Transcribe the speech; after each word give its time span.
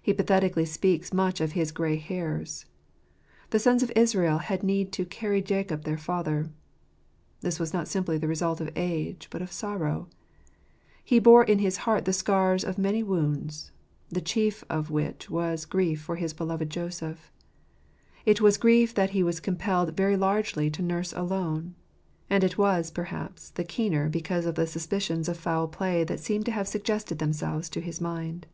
He 0.00 0.12
pathetically 0.14 0.64
speaks 0.66 1.12
much 1.14 1.40
of 1.40 1.52
his 1.52 1.70
"grey 1.72 1.96
hairs." 1.96 2.66
The 3.50 3.58
sons 3.58 3.82
of 3.82 3.92
Israel 3.96 4.36
had 4.38 4.62
need 4.62 4.92
to 4.92 5.06
"carry 5.06 5.40
Jacob 5.42 5.84
their 5.84 5.96
father." 5.96 6.50
This 7.40 7.58
was 7.58 7.72
not 7.72 7.88
simply 7.88 8.18
the 8.18 8.28
result 8.28 8.60
of 8.60 8.70
age, 8.76 9.28
but 9.30 9.40
of 9.40 9.52
sorrow; 9.52 10.08
he 11.02 11.18
bore 11.18 11.42
in 11.44 11.58
his 11.58 11.78
heart 11.88 12.04
the 12.04 12.12
scars 12.12 12.64
of 12.64 12.76
many 12.78 13.02
wounds, 13.02 13.70
the 14.10 14.20
chief 14.20 14.62
of 14.68 14.90
which 14.90 15.30
was 15.30 15.64
grief 15.66 16.00
for 16.02 16.16
his 16.16 16.34
beloved 16.34 16.70
Joseph. 16.70 17.30
It 18.26 18.40
was 18.42 18.58
grief 18.58 18.94
that 18.94 19.10
he 19.10 19.22
was 19.22 19.40
compelled 19.40 19.96
very 19.96 20.16
largely 20.16 20.70
to 20.70 20.82
nurse 20.82 21.12
alone; 21.14 21.74
and 22.28 22.44
it 22.44 22.58
was, 22.58 22.90
perhaps, 22.90 23.50
the 23.50 23.64
keener 23.64 24.08
because 24.10 24.44
of 24.44 24.54
the 24.54 24.66
suspicions 24.66 25.28
of 25.28 25.36
foul 25.38 25.68
play 25.68 26.02
that 26.04 26.20
seem 26.20 26.44
to 26.44 26.50
have 26.52 26.68
suggested 26.68 27.18
themselves 27.18 27.68
to 27.70 27.80
his 27.80 28.00
mind. 28.00 28.46